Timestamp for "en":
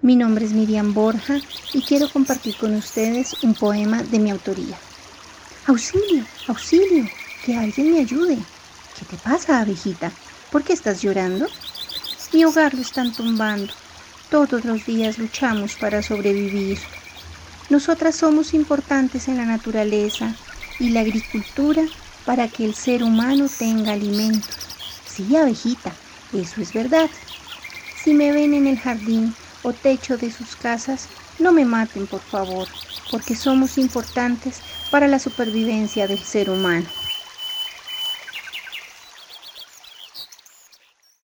19.26-19.36, 28.54-28.68